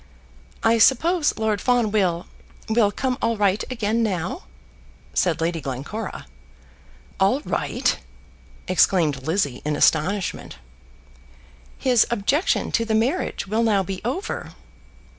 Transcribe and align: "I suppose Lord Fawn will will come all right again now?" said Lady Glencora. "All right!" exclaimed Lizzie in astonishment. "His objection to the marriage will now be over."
"I 0.63 0.79
suppose 0.79 1.37
Lord 1.37 1.61
Fawn 1.61 1.91
will 1.91 2.25
will 2.67 2.91
come 2.91 3.19
all 3.21 3.37
right 3.37 3.63
again 3.71 4.01
now?" 4.01 4.45
said 5.13 5.39
Lady 5.39 5.61
Glencora. 5.61 6.25
"All 7.19 7.41
right!" 7.41 7.99
exclaimed 8.67 9.27
Lizzie 9.27 9.61
in 9.63 9.75
astonishment. 9.75 10.57
"His 11.77 12.07
objection 12.09 12.71
to 12.71 12.83
the 12.83 12.95
marriage 12.95 13.45
will 13.45 13.61
now 13.61 13.83
be 13.83 14.01
over." 14.03 14.55